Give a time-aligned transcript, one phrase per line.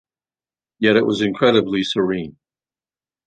[0.79, 2.39] Yet it was incredibly serene.